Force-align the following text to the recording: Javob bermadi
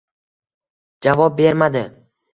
Javob 1.07 1.37
bermadi 1.43 1.85